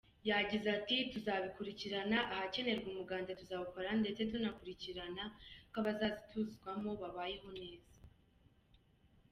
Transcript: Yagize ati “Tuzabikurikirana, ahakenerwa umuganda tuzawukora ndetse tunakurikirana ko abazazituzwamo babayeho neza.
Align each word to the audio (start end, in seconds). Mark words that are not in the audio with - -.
Yagize 0.29 0.67
ati 0.77 0.95
“Tuzabikurikirana, 1.11 2.17
ahakenerwa 2.33 2.87
umuganda 2.93 3.37
tuzawukora 3.39 3.89
ndetse 4.01 4.21
tunakurikirana 4.31 5.23
ko 5.71 5.75
abazazituzwamo 5.81 6.89
babayeho 7.01 7.49
neza. 7.61 7.97